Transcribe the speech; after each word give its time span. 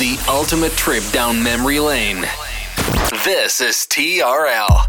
The 0.00 0.18
ultimate 0.30 0.72
trip 0.72 1.04
down 1.12 1.42
memory 1.42 1.78
lane. 1.78 2.22
This 3.22 3.60
is 3.60 3.86
TRL. 3.90 4.86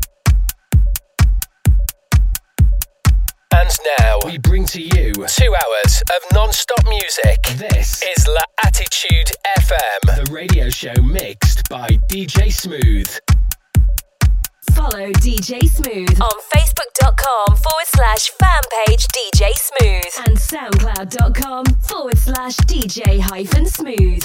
And 3.53 3.69
now 3.99 4.19
we 4.23 4.37
bring 4.37 4.65
to 4.67 4.81
you 4.81 5.11
two 5.11 5.53
hours 5.53 6.01
of 6.01 6.33
non-stop 6.33 6.85
music. 6.87 7.43
This 7.57 8.01
is 8.03 8.25
La 8.25 8.39
Attitude 8.63 9.33
FM, 9.57 9.99
the 10.15 10.31
radio 10.31 10.69
show 10.69 10.93
mixed 11.01 11.67
by 11.67 11.89
DJ 12.09 12.49
Smooth. 12.49 13.13
Follow 14.71 15.11
DJ 15.11 15.67
Smooth 15.67 16.21
on 16.21 16.39
Facebook.com 16.55 17.57
forward 17.57 17.87
slash 17.87 18.29
fan 18.29 18.61
page 18.87 19.05
DJ 19.07 19.51
Smooth 19.55 20.25
and 20.25 20.37
SoundCloud.com 20.37 21.65
forward 21.81 22.17
slash 22.17 22.55
DJ 22.59 23.19
hyphen 23.19 23.65
Smooth. 23.65 24.23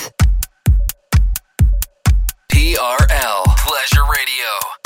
TRL 2.56 3.44
Pleasure 3.58 4.04
Radio. 4.08 4.85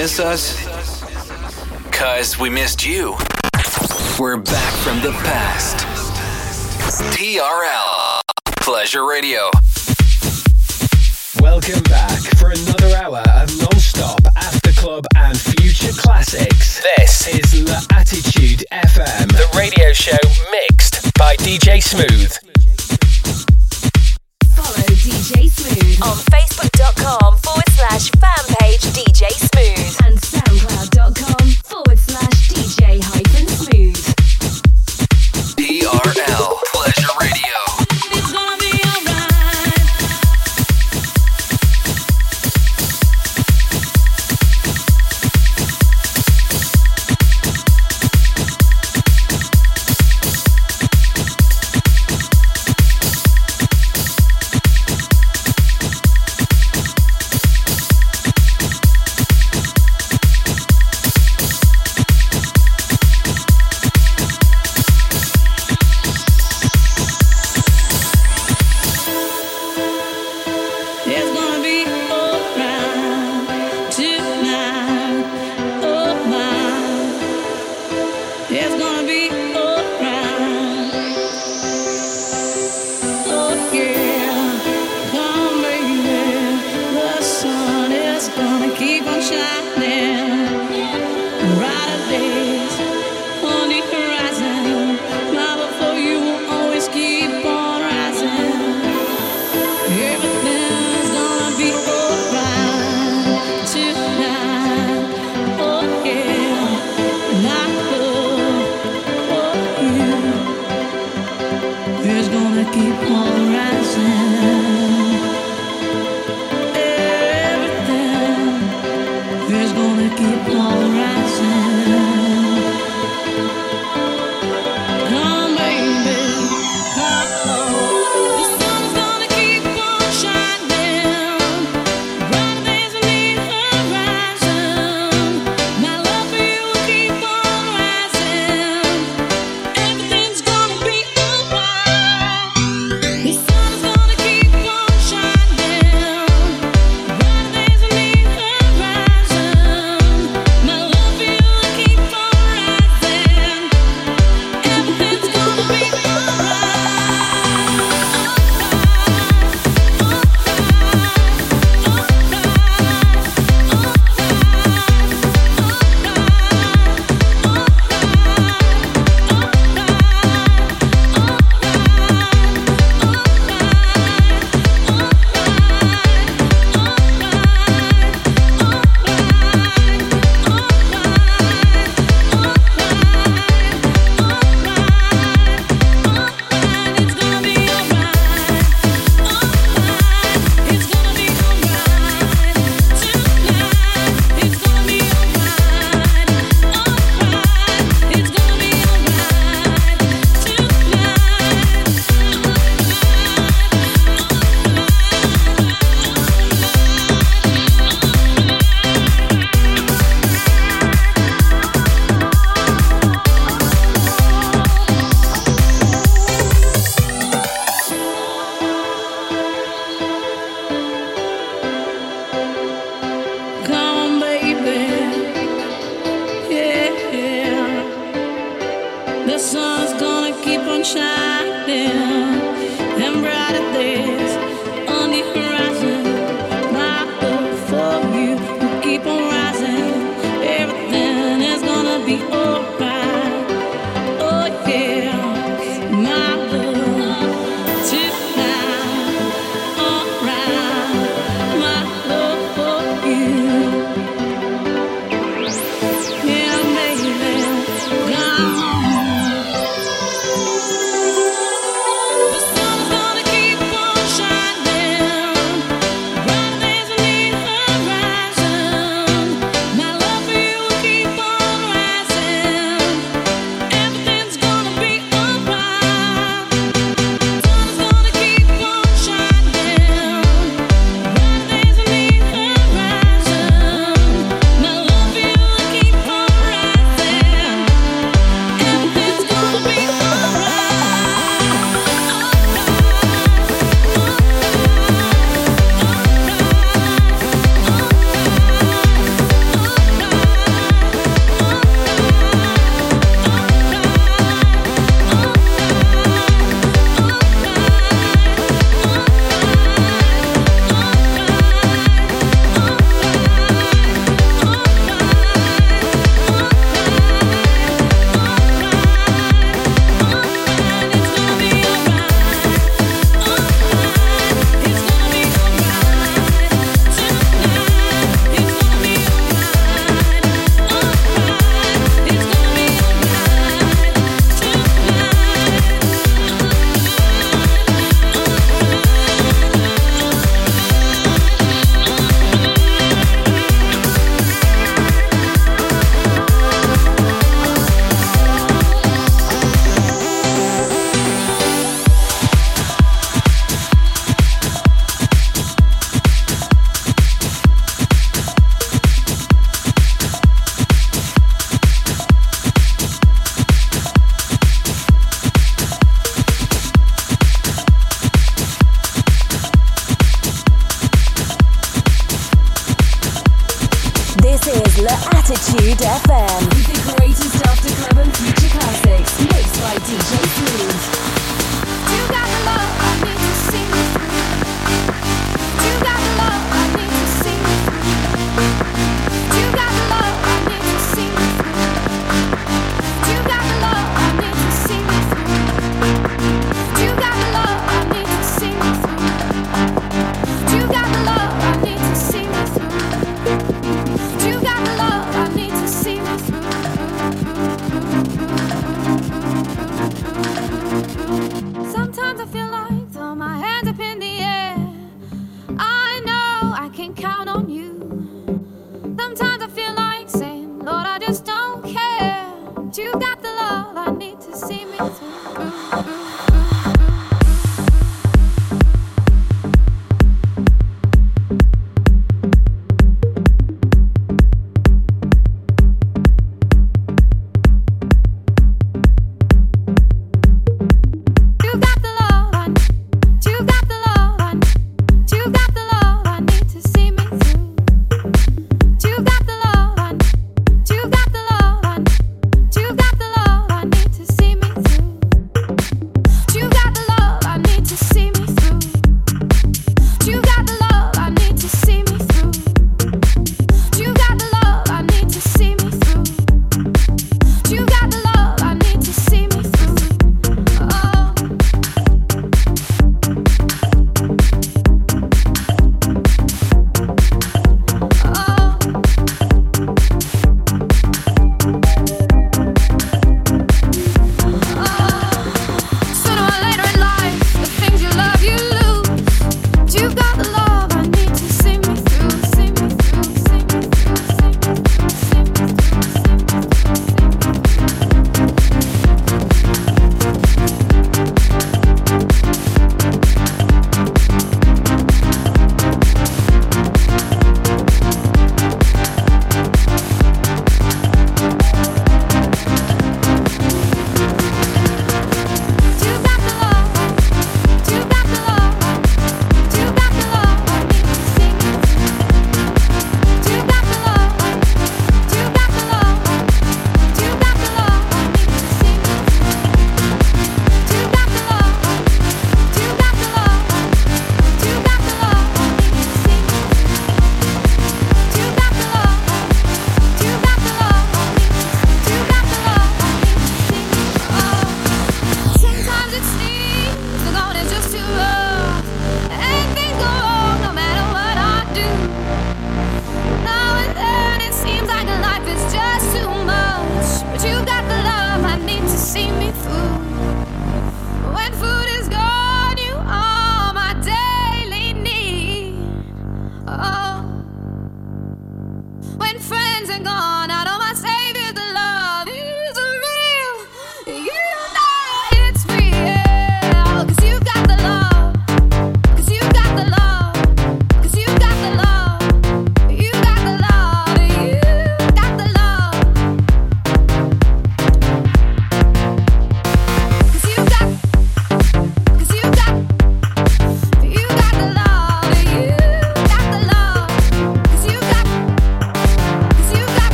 Miss 0.00 0.18
us? 0.18 0.56
Cause 1.92 2.38
we 2.38 2.48
missed 2.48 2.86
you. 2.86 3.18
We're 4.18 4.38
back 4.38 4.72
from 4.76 4.98
the 5.02 5.12
past. 5.24 5.76
TRL 7.18 8.20
Pleasure 8.62 9.06
Radio. 9.06 9.50
Welcome 11.42 11.82
back 11.82 12.18
for 12.38 12.48
another 12.48 12.96
hour 12.96 13.22
of 13.42 13.54
non-stop 13.60 14.20
after 14.38 14.72
club 14.72 15.04
and 15.16 15.38
future 15.38 15.92
classics. 15.92 16.82
This 16.96 17.28
is 17.28 17.68
La 17.68 17.80
Attitude 17.92 18.64
FM, 18.72 19.28
the 19.32 19.54
radio 19.54 19.92
show 19.92 20.16
mixed 20.50 21.12
by 21.18 21.36
DJ 21.36 21.82
Smooth. 21.82 22.49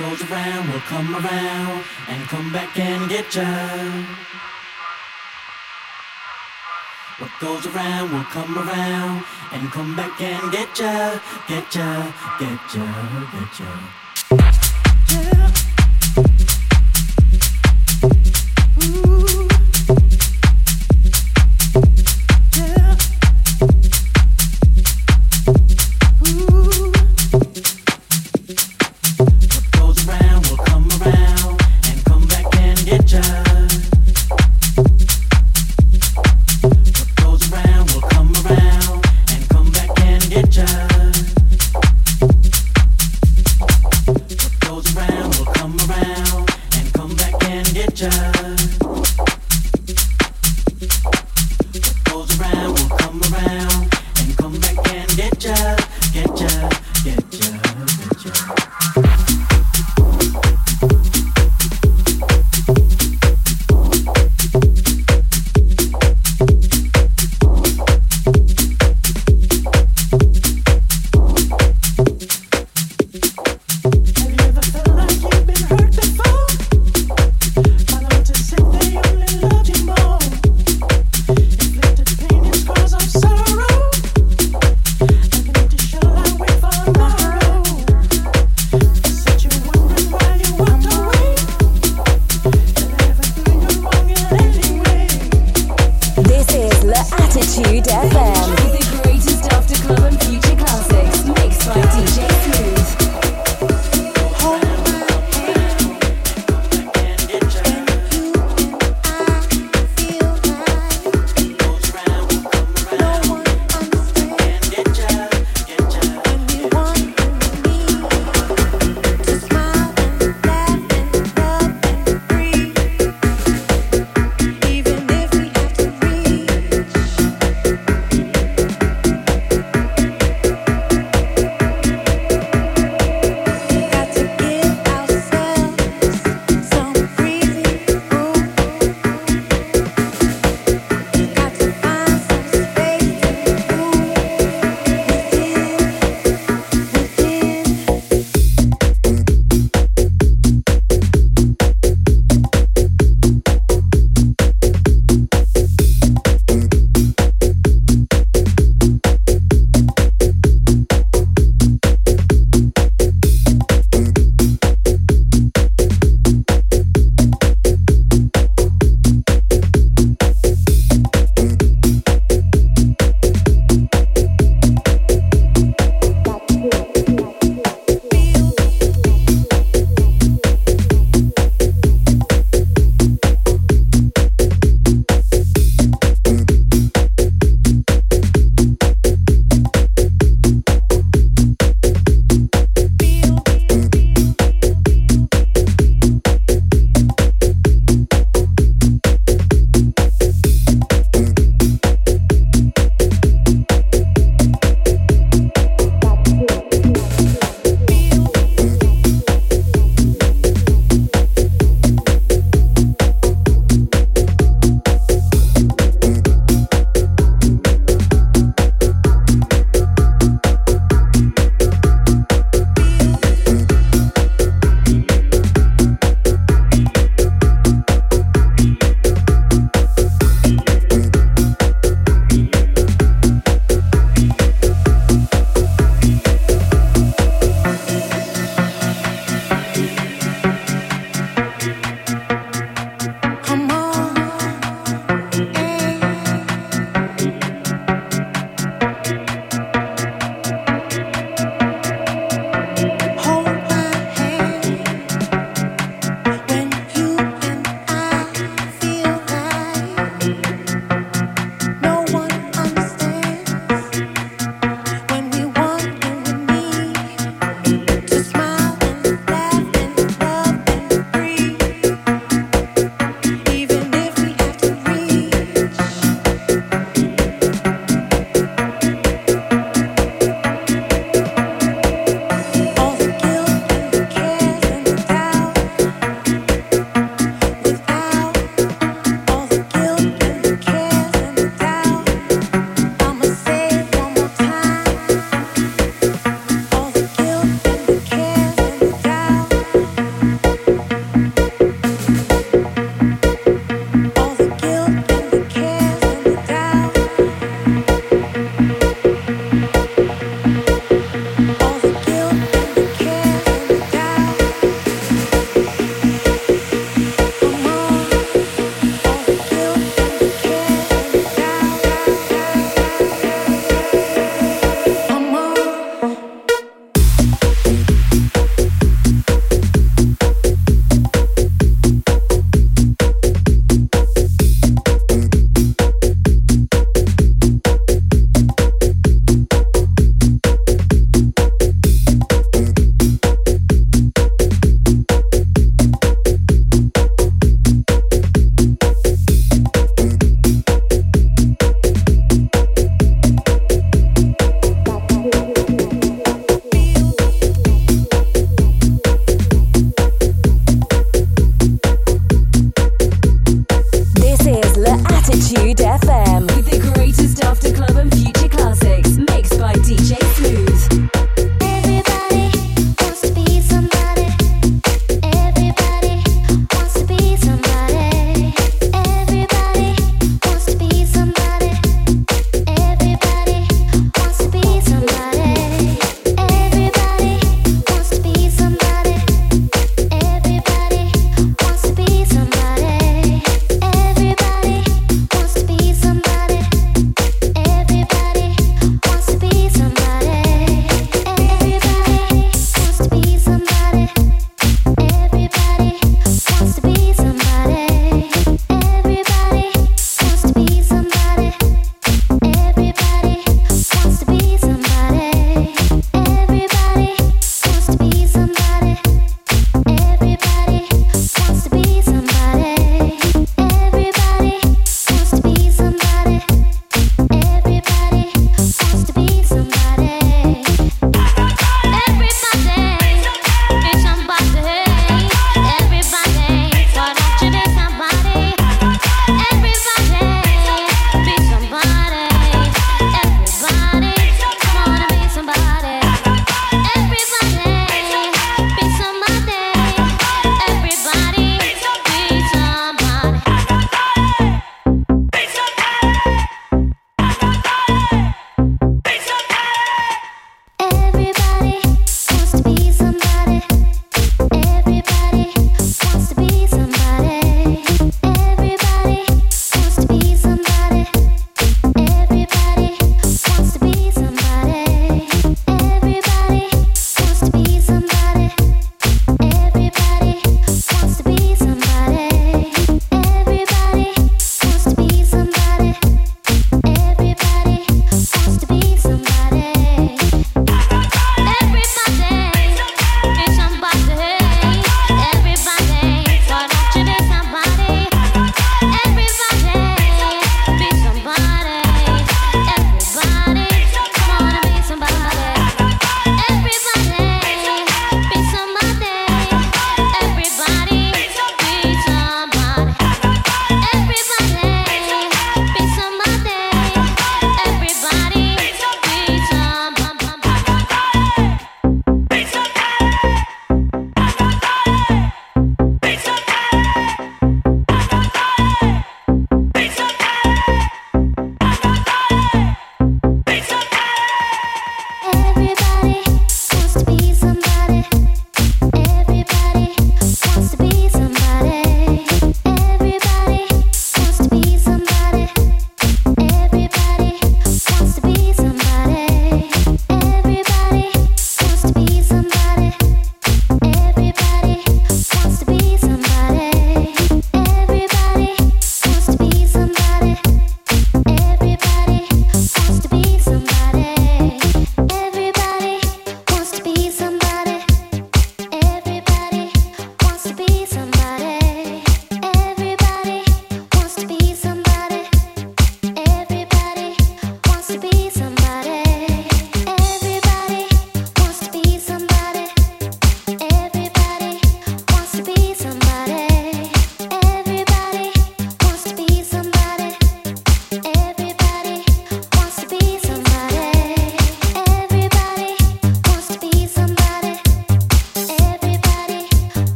goes 0.00 0.22
around 0.30 0.72
will 0.72 0.80
come 0.80 1.14
around 1.14 1.84
and 2.08 2.26
come 2.28 2.50
back 2.52 2.78
and 2.78 3.10
get 3.10 3.34
ya. 3.34 3.44
What 7.18 7.30
goes 7.38 7.66
around 7.66 8.10
will 8.10 8.28
come 8.36 8.56
around 8.56 9.24
and 9.52 9.70
come 9.70 9.94
back 9.96 10.18
and 10.22 10.50
get 10.50 10.78
ya, 10.78 11.20
get 11.46 11.74
ya, 11.74 12.12
get 12.38 12.74
ya, 12.74 12.86
get 13.32 13.60
ya. 13.60 13.60
Get 13.60 13.60
ya. 13.60 13.99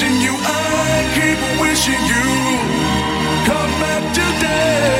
Missing 0.00 0.22
you. 0.22 0.32
I 0.32 1.12
keep 1.12 1.60
wishing 1.60 2.02
you 2.08 2.26
come 3.44 3.72
back 3.84 4.02
today. 4.16 4.96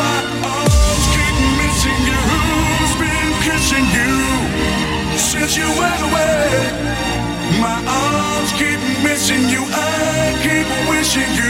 My 0.00 0.20
arms 0.56 1.04
keep 1.12 1.36
missing 1.60 2.00
you. 2.08 2.18
Who's 2.30 2.94
been 3.04 3.30
kissing 3.44 3.86
you 3.98 4.12
since 5.18 5.56
you 5.58 5.68
went 5.80 6.00
away? 6.08 6.48
My 7.60 7.78
arms 7.84 8.52
keep 8.56 8.80
missing 9.04 9.44
you. 9.52 9.62
I 9.68 10.32
keep 10.40 10.68
wishing 10.88 11.30
you 11.36 11.49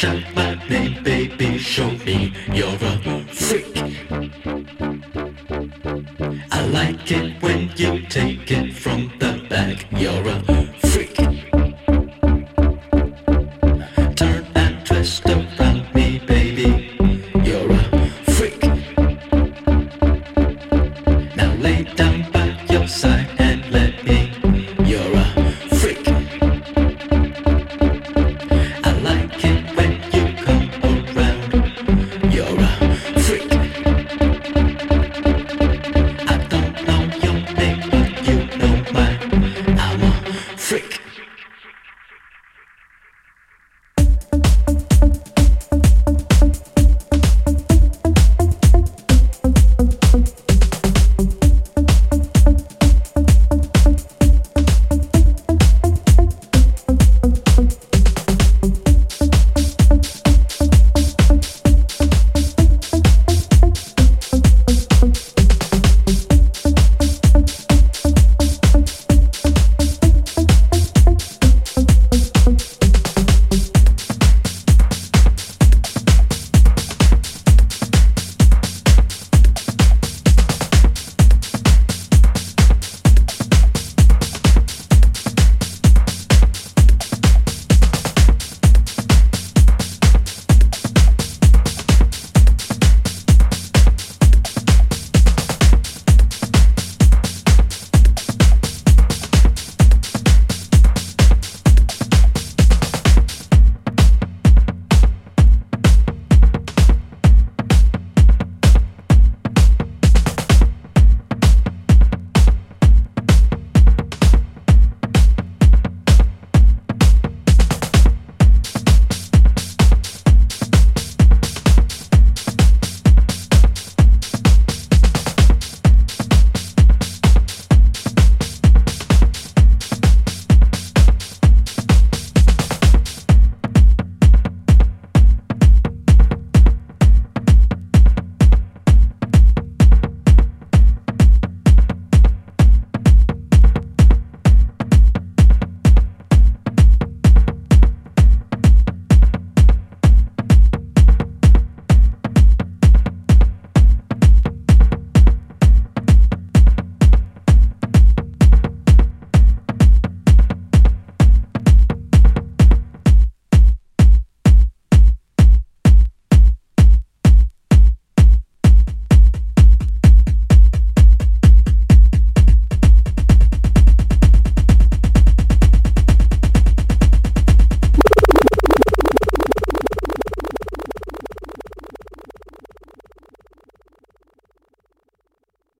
下 0.00 0.39